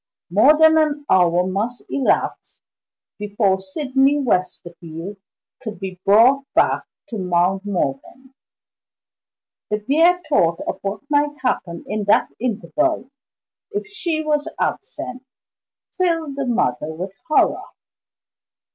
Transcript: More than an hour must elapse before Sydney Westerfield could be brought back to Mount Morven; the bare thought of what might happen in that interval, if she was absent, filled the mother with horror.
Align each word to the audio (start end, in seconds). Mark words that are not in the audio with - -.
More 0.31 0.57
than 0.57 0.79
an 0.79 1.05
hour 1.11 1.45
must 1.45 1.83
elapse 1.87 2.59
before 3.19 3.59
Sydney 3.59 4.17
Westerfield 4.17 5.17
could 5.61 5.79
be 5.79 6.01
brought 6.03 6.43
back 6.55 6.85
to 7.09 7.19
Mount 7.19 7.65
Morven; 7.67 8.33
the 9.69 9.77
bare 9.77 10.19
thought 10.27 10.59
of 10.67 10.79
what 10.81 11.01
might 11.07 11.37
happen 11.43 11.83
in 11.87 12.05
that 12.05 12.29
interval, 12.39 13.11
if 13.69 13.85
she 13.85 14.23
was 14.23 14.51
absent, 14.59 15.21
filled 15.95 16.35
the 16.35 16.47
mother 16.47 16.91
with 16.91 17.11
horror. 17.27 17.61